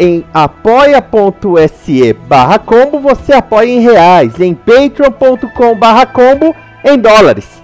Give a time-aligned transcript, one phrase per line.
[0.00, 7.60] Em apoia.se barra combo você apoia em reais, em patreon.com barra combo em dólares.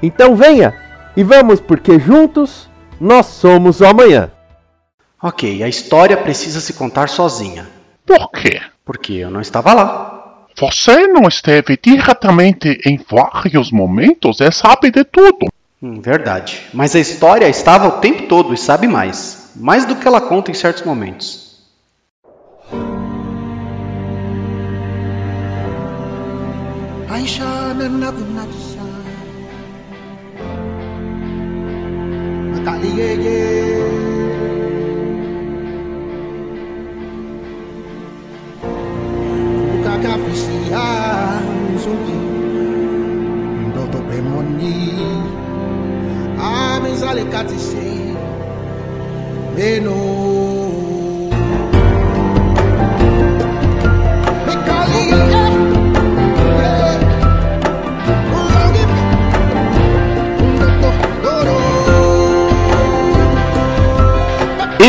[0.00, 0.72] Então venha
[1.16, 4.30] e vamos porque juntos nós somos o amanhã.
[5.20, 7.68] Ok, a história precisa se contar sozinha.
[8.06, 8.60] Por quê?
[8.84, 10.44] Porque eu não estava lá.
[10.60, 15.48] Você não esteve diretamente em vários momentos e sabe de tudo.
[15.82, 16.62] Hum, verdade.
[16.72, 19.50] Mas a história estava o tempo todo e sabe mais.
[19.56, 21.41] Mais do que ela conta em certos momentos.
[27.14, 29.02] I shall another not shine.
[32.52, 33.72] Mataliye.
[39.84, 42.18] Kakafisi anzuki
[43.68, 44.92] ndoto pemoni
[46.42, 47.86] amezale katise
[49.56, 49.96] meno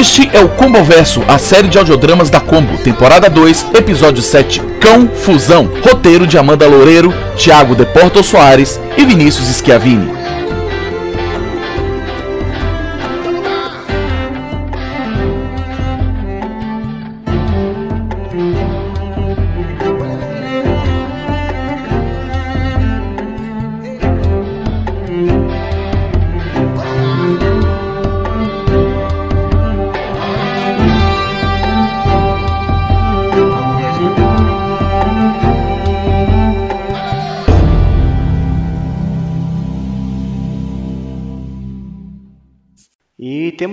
[0.05, 5.07] Este é o Comboverso, a série de audiodramas da Combo, temporada 2, episódio 7, Cão
[5.07, 10.11] Fusão, roteiro de Amanda Loureiro, Thiago De Porto Soares e Vinícius Schiavini.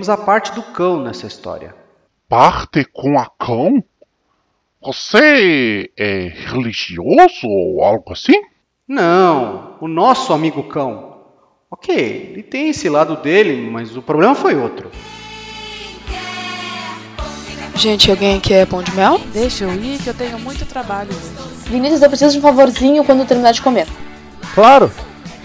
[0.01, 1.75] Temos a parte do cão nessa história.
[2.27, 3.83] Parte com a cão?
[4.81, 8.41] Você é religioso ou algo assim?
[8.87, 11.21] Não, o nosso amigo cão.
[11.69, 14.89] Ok, ele tem esse lado dele, mas o problema foi outro.
[17.75, 19.19] Gente, alguém quer pão de mel?
[19.31, 21.69] Deixa eu ir que eu tenho muito trabalho hoje.
[21.69, 23.87] Vinícius, eu preciso de um favorzinho quando eu terminar de comer.
[24.55, 24.91] Claro!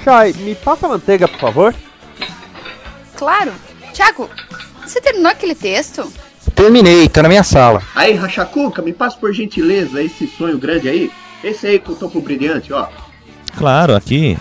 [0.02, 1.74] Shai, me passa a manteiga, por favor.
[3.16, 3.52] Claro.
[3.96, 4.28] Tiago,
[4.84, 6.12] você terminou aquele texto?
[6.54, 7.80] Terminei, tá na minha sala.
[7.94, 11.10] Aí, Rachacuca, me passa por gentileza esse sonho grande aí.
[11.42, 12.88] Esse aí com o topo brilhante, ó.
[13.56, 14.36] Claro, aqui.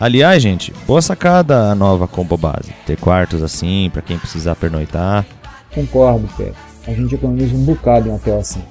[0.00, 2.72] Aliás, gente, boa sacada a nova combo base.
[2.86, 5.26] Ter quartos assim, pra quem precisar pernoitar.
[5.74, 6.52] Concordo, Pé.
[6.88, 8.62] A gente economiza um bocado em um hotel assim.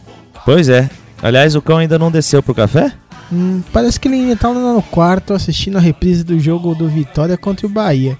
[0.43, 0.89] Pois é.
[1.21, 2.91] Aliás, o cão ainda não desceu pro café?
[3.31, 6.87] Hum, parece que ele ainda tá lá no quarto assistindo a reprise do jogo do
[6.87, 8.17] Vitória contra o Bahia.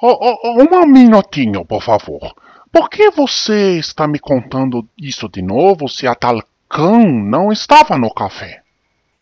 [0.00, 2.32] Oh, oh, um minutinho, por favor.
[2.70, 7.98] Por que você está me contando isso de novo se a tal cão não estava
[7.98, 8.62] no café?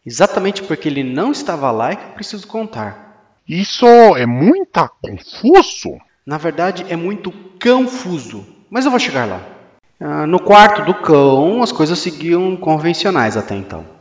[0.05, 3.41] Exatamente porque ele não estava lá é que eu preciso contar.
[3.49, 5.99] Isso é muito confuso.
[6.27, 7.33] Na verdade, é muito
[7.63, 8.47] confuso.
[8.69, 9.41] Mas eu vou chegar lá.
[9.99, 13.96] Ah, no quarto do cão, as coisas seguiam convencionais até então.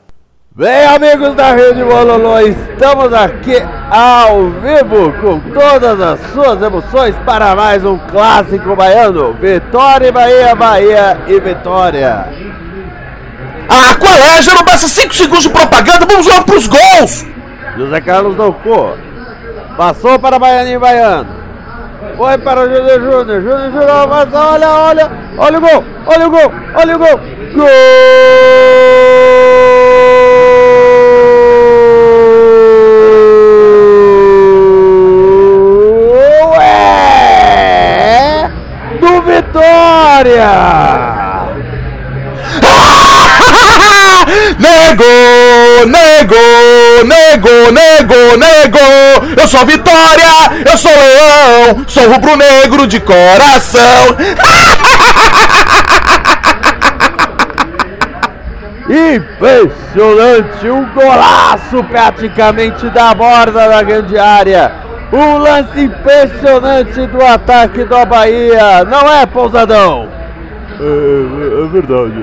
[0.57, 7.53] Bem, amigos da Rede Bololô, estamos aqui ao vivo com todas as suas emoções para
[7.53, 9.33] mais um clássico baiano.
[9.33, 12.30] Vitória e Bahia, Bahia e Vitória.
[13.68, 14.41] Ah, qual é?
[14.41, 17.25] Já não passa 5 segundos de propaganda, vamos logo pros gols!
[17.75, 18.94] José Carlos Doucô.
[19.75, 21.27] Passou para Baianinho Baiano.
[22.15, 23.41] Foi para o Júnior Júnior.
[23.41, 23.89] Júnior Júnior,
[24.33, 25.12] olha, olha.
[25.38, 27.19] Olha o gol, olha o gol, olha o gol.
[27.56, 27.65] Gol!
[36.62, 38.50] É
[39.01, 39.21] do
[40.25, 41.45] Vitória!
[44.57, 45.06] Nego,
[45.86, 46.36] nego,
[47.06, 48.80] nego, nego, nego.
[49.39, 54.16] Eu sou Vitória, eu sou leão, sou rubro-negro de coração.
[58.89, 64.71] Impressionante, um golaço praticamente da borda da grande área.
[65.13, 70.14] Um lance impressionante do ataque do Bahia, não é, Pousadão?
[70.80, 72.13] É, é verdade.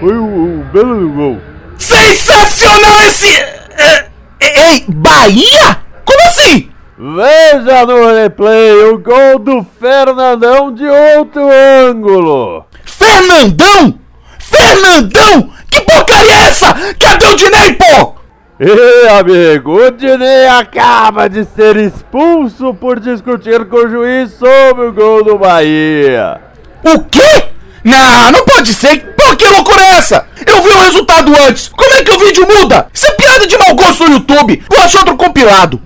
[0.00, 1.38] Foi um, um belo gol.
[1.78, 3.28] Sensacional esse.
[3.28, 4.06] é,
[4.40, 5.78] Ei, Bahia?
[6.04, 6.70] Como assim?
[6.98, 11.42] Veja no replay o gol do Fernandão de outro
[11.88, 12.64] ângulo.
[12.84, 13.98] Fernandão?
[14.38, 15.50] Fernandão?
[15.70, 16.74] Que porcaria é essa?
[16.98, 18.14] Cadê o Dinei, pô?
[18.58, 24.92] Ê, amigo, o Dinei acaba de ser expulso por discutir com o juiz sobre o
[24.94, 26.40] gol do Bahia.
[26.84, 27.48] O quê?
[27.84, 29.14] Não, não pode ser.
[29.14, 30.26] Pô, que loucura é essa?
[30.46, 31.68] Eu vi o resultado antes.
[31.68, 32.88] Como é que o vídeo muda?
[32.92, 34.62] Isso é piada de mau gosto no YouTube.
[34.68, 35.80] Vou achar outro compilado.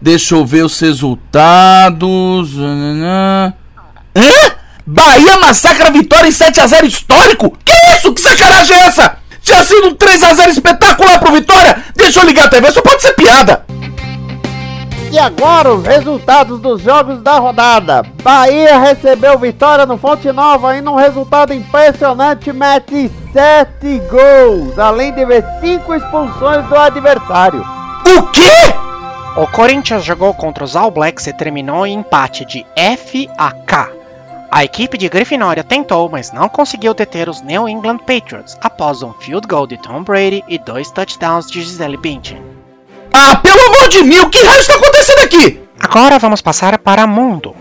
[0.00, 2.50] Deixa eu ver os resultados.
[2.58, 3.52] Hã?
[4.84, 7.56] Bahia massacra vitória em 7x0 histórico?
[7.64, 8.12] Que isso?
[8.12, 9.16] Que sacanagem é essa?
[9.42, 11.84] Tinha sido um 3x0 espetacular pro Vitória?
[11.96, 13.64] Deixa eu ligar a TV, só pode ser piada.
[15.12, 18.02] E agora os resultados dos jogos da rodada.
[18.22, 25.22] Bahia recebeu vitória no Fonte Nova e num resultado impressionante mete 7 gols, além de
[25.26, 27.62] ver 5 expulsões do adversário.
[28.06, 28.72] O quê?
[29.36, 33.90] O Corinthians jogou contra os All Blacks e terminou em empate de F a K.
[34.50, 39.12] A equipe de Grifinória tentou, mas não conseguiu deter os New England Patriots após um
[39.12, 42.51] field goal de Tom Brady e dois touchdowns de Gisele Bündchen.
[43.12, 45.60] Ah, pelo amor de mil, que raio está acontecendo aqui?
[45.78, 47.54] Agora vamos passar para Mundo.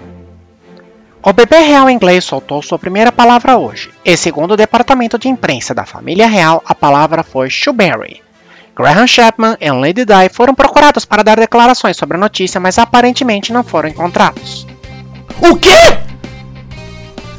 [1.24, 5.74] O bebê real inglês soltou sua primeira palavra hoje, e segundo o departamento de imprensa
[5.74, 8.22] da família real, a palavra foi Shuberry.
[8.76, 13.54] Graham Chapman e Lady Di foram procurados para dar declarações sobre a notícia, mas aparentemente
[13.54, 14.66] não foram encontrados.
[15.42, 15.98] O quê?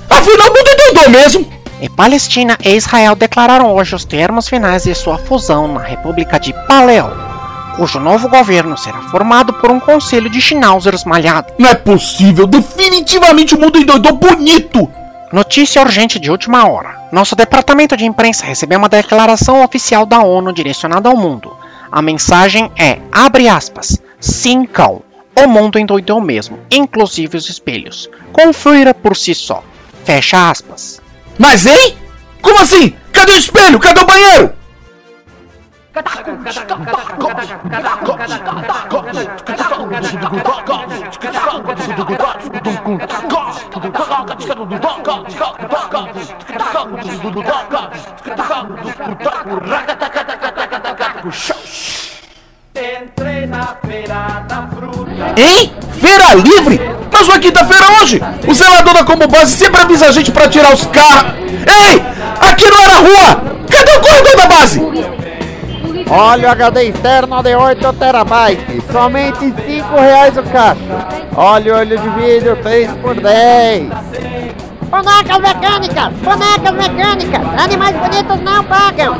[0.08, 1.53] Afinal, o mundo endoidou mesmo.
[1.81, 6.53] E Palestina e Israel declararam hoje os termos finais de sua fusão na República de
[6.69, 7.11] Paleo,
[7.77, 11.53] cujo novo governo será formado por um conselho de schnauzers malhados.
[11.59, 14.89] Não é possível, definitivamente o mundo endoidou bonito.
[15.33, 17.09] Notícia urgente de última hora.
[17.11, 21.57] Nosso departamento de imprensa recebeu uma declaração oficial da ONU direcionada ao mundo.
[21.91, 25.03] A mensagem é, abre aspas, sim cão,
[25.35, 28.09] o mundo endoidou mesmo, inclusive os espelhos.
[28.33, 29.63] Confira por si só.
[30.05, 31.01] Fecha aspas.
[31.39, 31.97] Mas hein?
[32.41, 32.95] Como assim?
[33.13, 33.79] Cadê o espelho?
[33.79, 34.53] Cadê o banheiro?
[55.37, 55.75] Hein?
[56.00, 56.81] Feira livre?
[57.12, 58.21] Mas é quinta-feira hoje!
[58.49, 61.35] O zelador da Combo Base sempre avisa a gente pra tirar os carros.
[61.37, 62.03] Ei!
[62.41, 63.53] Aqui não era rua!
[63.71, 65.22] Cadê o corredor da base?
[66.14, 71.06] Olha o HD externo de 8 terabytes, somente 5 reais o caixa.
[71.35, 73.88] Olha o olho de vídeo 3 por 10.
[74.91, 76.12] Bonecas mecânicas!
[76.23, 77.64] Bonecas mecânicas!
[77.64, 79.17] Animais bonitos não pagam!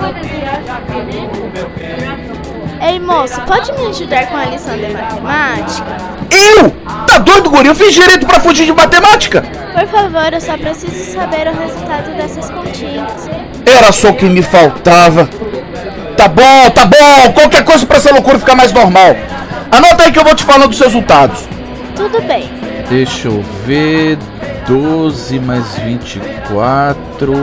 [2.87, 5.97] Ei moço, pode me ajudar com a lição de matemática?
[6.31, 6.71] Eu?
[7.07, 7.69] Tá doido, guri?
[7.69, 9.43] Eu fiz direito pra fugir de matemática.
[9.73, 13.31] Por favor, eu só preciso saber o resultado dessas continhas.
[13.65, 15.27] Era só o que me faltava.
[16.23, 17.33] Tá bom, tá bom.
[17.33, 19.17] Qualquer coisa pra essa loucura ficar mais normal.
[19.73, 21.49] Anota aí que eu vou te falando dos resultados.
[21.97, 22.49] Tudo bem.
[22.89, 24.17] Deixa eu ver.
[24.69, 27.35] 12 mais 24.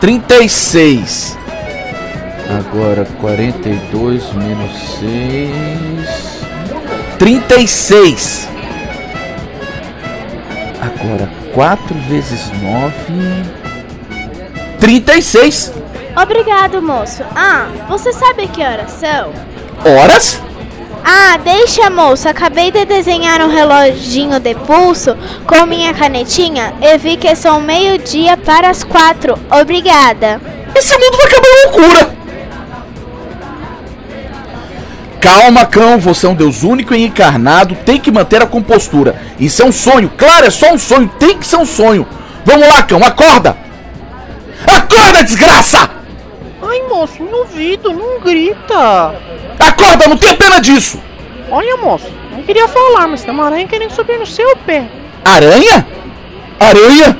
[0.00, 1.36] 36.
[2.58, 6.46] Agora 42 menos 6.
[7.18, 8.48] 36.
[10.80, 12.94] Agora 4 vezes 9.
[14.80, 15.83] 36.
[16.16, 17.24] Obrigado, moço.
[17.34, 19.32] Ah, você sabe que horas são?
[19.84, 20.40] Horas?
[21.04, 22.28] Ah, deixa, moço.
[22.28, 25.16] Acabei de desenhar um reloginho de pulso
[25.46, 29.38] com minha canetinha e vi que são meio-dia para as quatro.
[29.50, 30.40] Obrigada.
[30.74, 32.14] Esse mundo vai acabar loucura.
[35.20, 39.16] Calma, cão, você é um Deus único e encarnado, tem que manter a compostura.
[39.40, 42.06] Isso é um sonho, claro, é só um sonho, tem que ser um sonho.
[42.44, 43.56] Vamos lá, cão, acorda!
[44.66, 46.03] Acorda, desgraça!
[46.66, 49.14] Ai, moço, não ouvido, não grita.
[49.58, 51.00] Acorda, não tenha pena disso!
[51.50, 54.88] Olha, moço, não queria falar, mas tem uma aranha querendo subir no seu pé.
[55.24, 55.86] Aranha?
[56.58, 57.18] Aranha?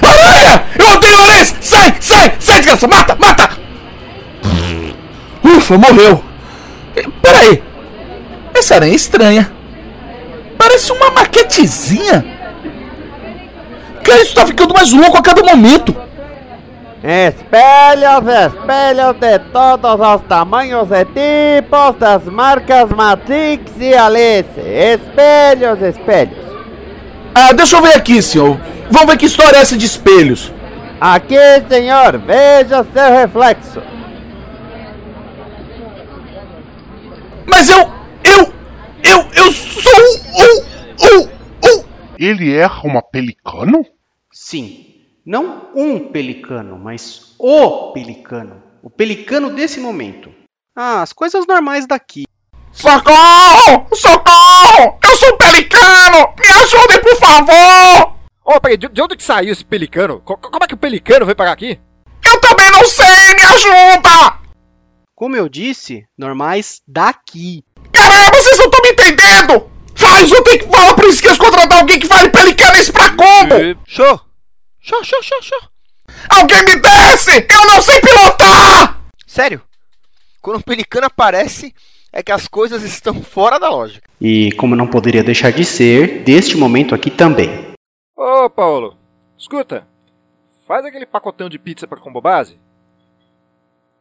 [0.00, 0.64] Aranha!
[0.78, 1.54] Eu odeio aranhas!
[1.60, 2.86] Sai, sai, sai, desgraça!
[2.86, 3.50] Mata, mata!
[5.44, 5.74] Ufa!
[5.74, 6.24] Ufa, morreu.
[7.20, 7.62] Peraí.
[8.54, 9.52] Essa aranha é estranha.
[10.56, 12.24] Parece uma maquetezinha.
[14.04, 15.94] Cara, isso tá ficando mais louco a cada momento.
[17.02, 24.58] Espelhos, espelhos de todos os tamanhos e tipos das marcas Matrix e Alice.
[24.58, 26.36] Espelhos, espelhos.
[27.32, 28.58] Ah, deixa eu ver aqui, senhor.
[28.90, 30.52] Vamos ver que história é essa de espelhos.
[31.00, 31.36] Aqui,
[31.68, 33.80] senhor, veja seu reflexo.
[37.46, 37.92] Mas eu.
[38.24, 38.52] Eu.
[39.04, 39.28] Eu.
[39.36, 39.92] Eu sou
[40.34, 41.20] um.
[41.20, 41.28] Um.
[41.64, 41.84] Um.
[42.18, 43.86] Ele é uma pelicano?
[44.32, 44.87] Sim.
[45.28, 48.62] Não um pelicano, mas o pelicano.
[48.82, 50.32] O pelicano desse momento.
[50.74, 52.24] Ah, as coisas normais daqui.
[52.72, 53.86] Socorro!
[53.92, 54.98] Socorro!
[55.04, 56.32] Eu sou um pelicano!
[56.40, 58.14] Me ajudem, por favor!
[58.42, 60.22] Ô, oh, peraí, de, de, onde que saiu esse pelicano?
[60.24, 61.78] Co como é que o pelicano veio parar aqui?
[62.24, 63.34] Eu também não sei!
[63.34, 64.38] Me ajuda!
[65.14, 67.62] Como eu disse, normais daqui.
[67.92, 69.70] Caramba, vocês não estão me entendendo!
[69.94, 73.78] Faz, eu tenho que falar pro esqueço contratar alguém que fale pelicanes pra combo!
[73.86, 74.27] Show!
[74.88, 75.60] Show, show, show, show!
[76.30, 77.46] Alguém me desce!
[77.50, 79.04] Eu não sei pilotar!
[79.26, 79.60] Sério?
[80.40, 81.74] Quando um pelicano aparece,
[82.10, 84.08] é que as coisas estão fora da lógica.
[84.18, 87.50] E como não poderia deixar de ser, deste momento aqui também.
[88.16, 88.96] Ô, Paulo,
[89.36, 89.86] escuta.
[90.66, 92.58] Faz aquele pacotão de pizza para combo base.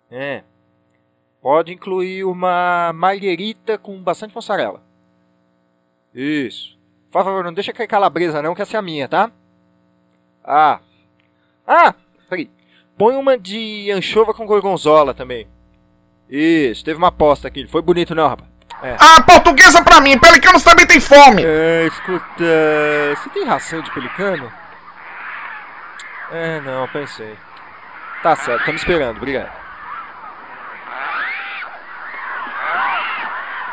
[0.09, 0.41] É.
[1.41, 4.81] Pode incluir uma marguerita com bastante mussarela.
[6.15, 6.79] Isso.
[7.11, 9.29] Por favor, não deixa cair calabresa não, que essa é a minha, tá?
[10.47, 10.79] Ah.
[11.67, 11.93] Ah,
[12.29, 12.49] peraí.
[12.97, 15.47] Põe uma de anchova com gorgonzola também.
[16.29, 17.67] Isso, teve uma aposta aqui.
[17.67, 18.49] Foi bonito não, rapaz?
[18.81, 18.95] É.
[18.99, 21.43] Ah, portuguesa pra mim, pelicanos também tem fome!
[21.43, 22.25] É, escuta.
[23.15, 24.51] Você tem ração de pelicano?
[26.31, 27.35] É, não, pensei.
[28.21, 29.51] Tá certo, estamos esperando, obrigado.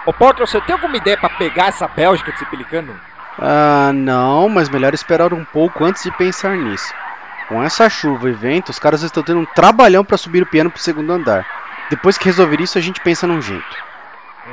[0.06, 2.98] Ô Potter, você tem alguma ideia pra pegar essa Bélgica desse pelicano?
[3.38, 6.94] Ah, não, mas melhor esperar um pouco antes de pensar nisso.
[7.48, 10.70] Com essa chuva e vento, os caras estão tendo um trabalhão para subir o piano
[10.70, 11.46] pro segundo andar.
[11.90, 13.76] Depois que resolver isso, a gente pensa num jeito.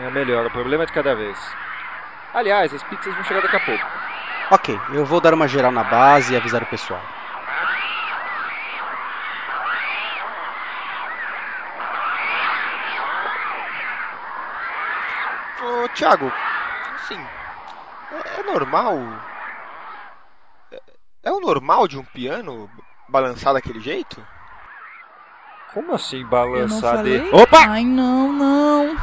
[0.02, 1.38] É melhor, o problema é de cada vez.
[2.34, 3.86] Aliás, as pizzas vão chegar daqui a pouco.
[4.52, 7.02] Ok, eu vou dar uma geral na base e avisar o pessoal.
[15.62, 16.32] Ô, Thiago,
[16.96, 17.26] assim,
[18.12, 18.98] é, é normal?
[20.72, 20.82] É,
[21.24, 22.70] é o normal de um piano
[23.10, 24.22] balançar daquele jeito?
[25.74, 27.18] Como assim balançar de...
[27.32, 27.66] Opa!
[27.68, 28.98] Ai, não, não.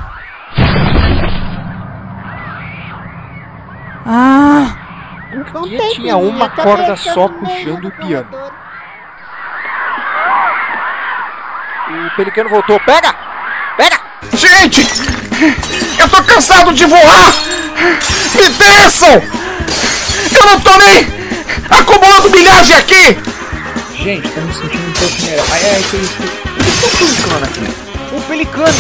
[4.05, 4.77] Ah!
[5.53, 8.29] Por que tinha uma corda só puxando o piano?
[11.89, 12.79] O pelicano voltou.
[12.81, 13.15] Pega!
[13.77, 14.01] Pega!
[14.35, 14.83] Gente!
[15.99, 17.58] Eu tô cansado de voar!
[18.35, 19.23] Me desçam!
[20.35, 21.07] Eu não tô nem
[21.71, 23.17] acumulando milhagem aqui!
[24.03, 25.47] Gente, tô me sentindo um pouco melhor.
[25.53, 26.17] Ai, ai, que isso?
[26.83, 28.17] O pelicano aqui?
[28.17, 28.79] O pelicano!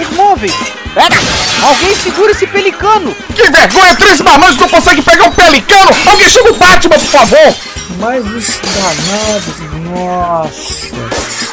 [0.00, 0.54] Os móveis!
[0.94, 1.16] Pega!
[1.62, 3.14] Alguém segura esse pelicano!
[3.34, 3.94] Que vergonha!
[3.96, 5.90] Três marmanjos não conseguem pegar um pelicano!
[6.06, 7.54] Alguém chama o Batman, por favor!
[7.98, 10.94] Mas os danados, nossa!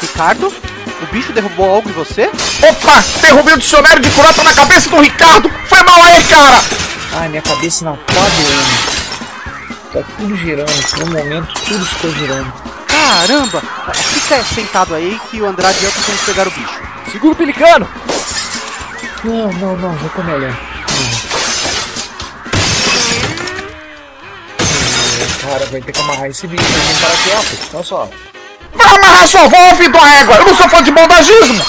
[0.00, 0.52] Ricardo?
[1.02, 2.30] O bicho derrubou algo em você?
[2.62, 3.04] Opa!
[3.20, 5.50] Derrubei o dicionário de curata na cabeça do Ricardo!
[5.68, 6.60] Foi mal aí, cara!
[7.14, 8.92] Ai, minha cabeça não tá doendo.
[9.92, 12.52] Tá tudo girando, por um momento tudo ficou girando.
[12.86, 13.62] Caramba!
[13.94, 15.92] Fica sentado aí que o Andrade e eu
[16.24, 16.80] pegar o bicho.
[17.10, 17.88] Segura o pelicano!
[19.24, 20.56] Não, não, não, já tô melhor.
[25.20, 27.76] É, cara, vai ter que amarrar esse bicho pra mim para aqui, ó.
[27.76, 28.31] Olha só.
[28.92, 30.36] Vai amarrar sua avó, filho da égua!
[30.36, 31.64] Eu não sou fã de bondagismo!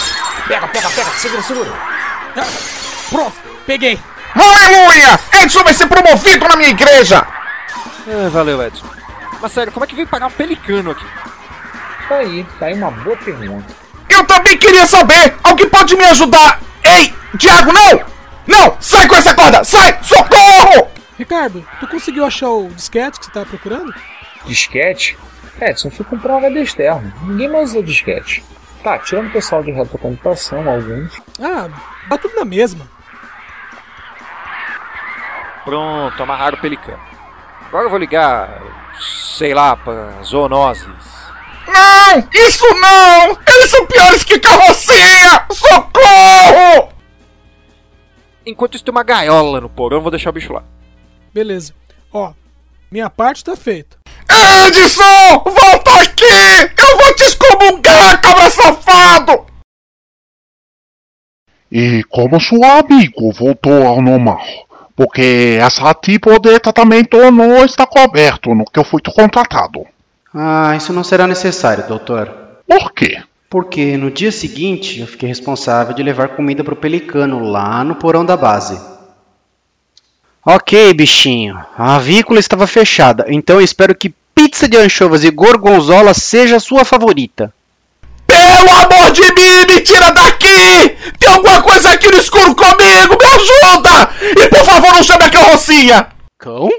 [0.46, 1.74] Pega, pega, pega, segura, segura.
[2.36, 2.46] Ah,
[3.10, 3.34] pronto,
[3.66, 3.98] peguei.
[4.36, 5.20] Aleluia!
[5.42, 7.26] Edson vai ser promovido na minha igreja!
[8.06, 8.86] É, valeu, Edson.
[9.40, 11.06] Mas sério, como é que veio pagar um pelicano aqui?
[12.10, 13.74] Tá aí, tá aí uma boa pergunta.
[14.10, 15.34] Eu também queria saber!
[15.44, 16.60] Alguém pode me ajudar?
[16.84, 18.04] Ei, Thiago, não!
[18.46, 18.78] Não!
[18.82, 19.64] Sai com essa corda!
[19.64, 19.98] Sai!
[20.04, 20.92] Socorro!
[21.18, 23.94] Ricardo, tu conseguiu achar o disquete que você tá procurando?
[24.46, 25.18] Disquete?
[25.64, 27.14] É, só fui comprar um HD externo.
[27.22, 28.44] Ninguém mais usa disquete.
[28.84, 31.22] Tá, tirando o pessoal de retrocomputação, alguns.
[31.40, 31.70] Ah,
[32.10, 32.86] tá tudo na mesma.
[35.64, 37.00] Pronto, amarraram o pelicano.
[37.68, 38.62] Agora eu vou ligar,
[39.38, 40.86] sei lá, pra zoonoses.
[41.66, 42.28] Não!
[42.34, 43.38] Isso não!
[43.48, 45.46] Eles são piores que carrocinha!
[45.50, 46.90] Socorro!
[48.46, 50.64] Enquanto isso tem uma gaiola no porão, eu vou deixar o bicho lá.
[51.34, 51.74] Beleza.
[52.12, 52.34] Ó,
[52.92, 54.03] minha parte tá feita.
[54.30, 55.44] Edson!
[55.44, 56.24] Volta aqui!
[56.78, 59.46] Eu vou te excomungar, cabra safado!
[61.72, 64.42] E como seu amigo voltou ao normal?
[64.96, 69.86] Porque essa tipo de tratamento não está coberto no que eu fui contratado.
[70.34, 72.32] Ah, isso não será necessário, doutor.
[72.68, 73.24] Por quê?
[73.50, 78.24] Porque no dia seguinte eu fiquei responsável de levar comida pro pelicano lá no porão
[78.24, 78.80] da base.
[80.46, 81.58] Ok, bichinho.
[81.78, 86.60] A avícola estava fechada, então eu espero que pizza de anchovas e gorgonzola seja a
[86.60, 87.54] sua favorita.
[88.28, 90.98] Pelo amor de mim, me tira daqui!
[91.18, 94.10] Tem alguma coisa aqui no escuro comigo, me ajuda!
[94.22, 96.08] E por favor, não chame a carrocinha!
[96.38, 96.70] Cão?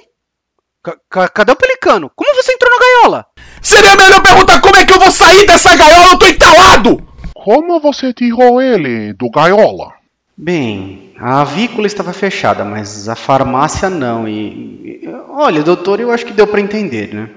[0.84, 2.10] C cadê o pelicano?
[2.14, 3.26] Como você entrou na gaiola?
[3.62, 7.02] Seria melhor perguntar como é que eu vou sair dessa gaiola, eu tô entalado!
[7.34, 10.03] Como você tirou ele do gaiola?
[10.36, 14.28] Bem, a avícola estava fechada, mas a farmácia não.
[14.28, 15.00] E.
[15.02, 17.30] e olha, doutor, eu acho que deu para entender, né?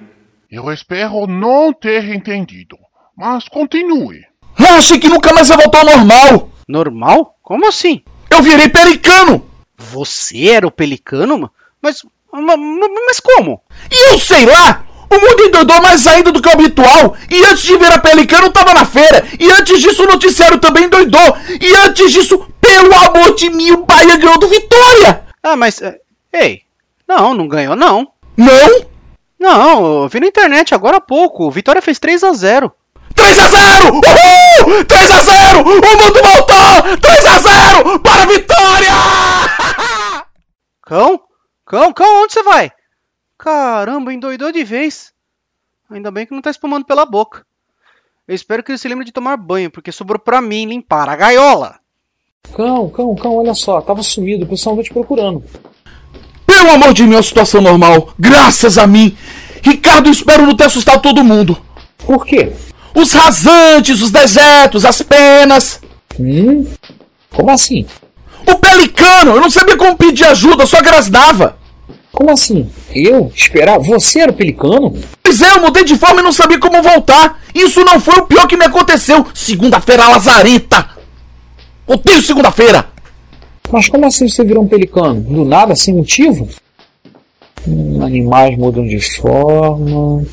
[0.49, 2.77] Eu espero não ter entendido.
[3.15, 4.25] Mas continue.
[4.57, 6.49] Achei que nunca mais ia voltar ao normal.
[6.67, 7.37] Normal?
[7.43, 8.01] Como assim?
[8.29, 9.45] Eu virei pelicano.
[9.77, 11.51] Você era o pelicano?
[11.81, 12.03] Mas.
[12.31, 12.57] Mas,
[13.07, 13.61] mas como?
[13.91, 14.83] E eu sei lá!
[15.09, 17.15] O mundo endoidou mais ainda do que o habitual.
[17.31, 19.25] E antes de virar pelicano, tava na feira.
[19.39, 21.37] E antes disso, o noticiário também endoidou.
[21.61, 25.25] E antes disso, pelo amor de mim, o Bahia ganhou do Vitória.
[25.41, 25.81] Ah, mas.
[26.33, 26.63] Ei,
[27.07, 28.11] não, não ganhou, não.
[28.35, 28.85] Não?
[29.39, 31.45] Não, eu vi na internet agora há pouco.
[31.45, 32.71] O Vitória fez 3 a 0
[33.15, 34.85] 3 a 0 Uhul!
[34.85, 36.97] 3 a 0 O mundo voltou!
[36.99, 38.93] 3 a 0 Para a Vitória!
[40.81, 41.21] Cão?
[41.65, 42.71] Cão, cão, onde você vai?
[43.37, 45.13] Caramba, endoidou de vez.
[45.89, 47.45] Ainda bem que não tá espumando pela boca.
[48.27, 51.15] Eu espero que ele se lembre de tomar banho, porque sobrou pra mim limpar a
[51.15, 51.79] gaiola.
[52.55, 55.43] Cão, cão, cão, olha só, tava sumido, o pessoal tá te procurando.
[56.45, 58.09] Pelo amor de Deus, situação normal.
[58.17, 59.15] Graças a mim.
[59.61, 61.57] Ricardo, espero não ter assustado todo mundo.
[61.97, 62.51] Por quê?
[62.95, 65.81] Os rasantes, os desertos, as penas.
[66.19, 66.65] Hum?
[67.31, 67.85] Como assim?
[68.47, 69.31] O pelicano!
[69.35, 71.57] Eu não sabia como pedir ajuda, só grasnava.
[72.11, 72.67] Como assim?
[72.95, 73.31] Eu?
[73.35, 73.77] Esperar?
[73.77, 74.97] Você era o pelicano?
[75.21, 77.39] Pois é, eu mudei de forma e não sabia como voltar.
[77.53, 79.25] Isso não foi o pior que me aconteceu.
[79.33, 80.96] Segunda-feira lazareta.
[81.87, 82.85] Odeio segunda-feira.
[83.71, 85.21] Mas como assim você virou um pelicano?
[85.21, 86.47] Do nada, sem motivo?
[87.67, 90.25] Hum, animais mudam de forma.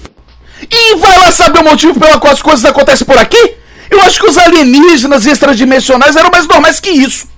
[0.71, 3.55] E vai lá saber o motivo pelo qual as coisas acontecem por aqui?
[3.91, 7.29] Eu acho que os alienígenas extradimensionais eram mais normais que isso.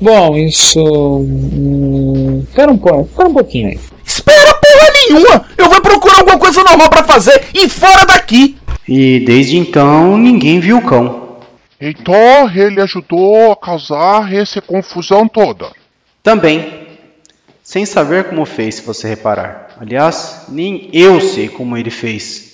[0.00, 0.80] Bom, isso.
[0.80, 3.78] Hum, espera um pouco, espera um pouquinho aí.
[4.04, 5.44] Espera porra nenhuma!
[5.56, 8.56] Eu vou procurar alguma coisa normal para fazer e fora daqui!
[8.88, 11.27] E desde então ninguém viu o cão.
[11.80, 15.70] Então ele ajudou a causar essa confusão toda.
[16.22, 16.88] Também.
[17.62, 19.76] Sem saber como fez, se você reparar.
[19.78, 22.48] Aliás, nem eu sei como ele fez.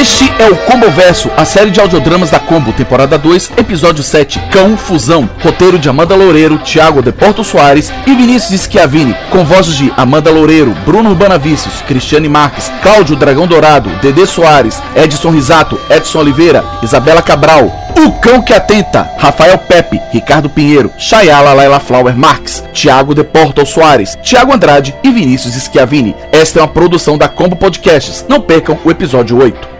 [0.00, 4.40] Este é o Combo Verso, a série de audiodramas da Combo, temporada 2, episódio 7,
[4.50, 5.28] Cão Fusão.
[5.42, 10.74] Roteiro de Amanda Loureiro, Thiago Deporto Soares e Vinícius Schiavini, com vozes de Amanda Loureiro,
[10.86, 17.70] Bruno Urbanavícios, Cristiane Marques, Cláudio Dragão Dourado, Dedê Soares, Edson Risato, Edson Oliveira, Isabela Cabral,
[17.98, 24.16] O Cão que Atenta, Rafael Pepe, Ricardo Pinheiro, Chayala Laila Flower Marques, Thiago Deporto Soares,
[24.22, 26.16] Thiago Andrade e Vinícius Schiavini.
[26.32, 28.24] Esta é uma produção da Combo Podcasts.
[28.26, 29.79] Não percam o episódio 8.